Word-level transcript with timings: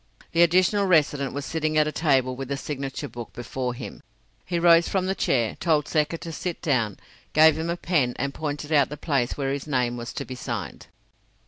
The 0.31 0.41
Additional 0.41 0.87
Resident 0.87 1.31
was 1.31 1.45
sitting 1.45 1.77
at 1.77 1.85
a 1.87 1.91
table 1.91 2.35
with 2.35 2.47
the 2.47 2.57
signature 2.57 3.07
book 3.07 3.33
before 3.33 3.75
him. 3.75 4.01
He 4.43 4.57
rose 4.57 4.89
from 4.89 5.05
the 5.05 5.13
chair, 5.13 5.55
told 5.59 5.87
Secker 5.87 6.17
to 6.17 6.31
sit 6.31 6.59
down, 6.59 6.97
gave 7.33 7.55
him 7.55 7.69
a 7.69 7.77
pen, 7.77 8.15
and 8.17 8.33
pointed 8.33 8.71
out 8.71 8.89
the 8.89 8.97
place 8.97 9.37
where 9.37 9.53
his 9.53 9.67
name 9.67 9.97
was 9.97 10.11
to 10.13 10.25
be 10.25 10.33
signed. 10.33 10.87